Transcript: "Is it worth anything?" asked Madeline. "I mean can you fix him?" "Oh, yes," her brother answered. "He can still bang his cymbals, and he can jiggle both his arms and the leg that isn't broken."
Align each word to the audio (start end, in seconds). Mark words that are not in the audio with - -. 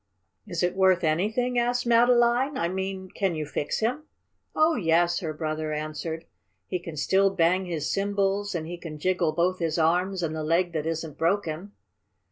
"Is 0.47 0.63
it 0.63 0.75
worth 0.75 1.03
anything?" 1.03 1.59
asked 1.59 1.85
Madeline. 1.85 2.57
"I 2.57 2.67
mean 2.69 3.09
can 3.11 3.35
you 3.35 3.45
fix 3.45 3.81
him?" 3.81 4.05
"Oh, 4.55 4.73
yes," 4.73 5.19
her 5.19 5.31
brother 5.31 5.71
answered. 5.71 6.25
"He 6.65 6.79
can 6.79 6.97
still 6.97 7.29
bang 7.29 7.65
his 7.67 7.91
cymbals, 7.91 8.55
and 8.55 8.65
he 8.65 8.77
can 8.79 8.97
jiggle 8.97 9.31
both 9.31 9.59
his 9.59 9.77
arms 9.77 10.23
and 10.23 10.35
the 10.35 10.41
leg 10.43 10.71
that 10.73 10.87
isn't 10.87 11.19
broken." 11.19 11.73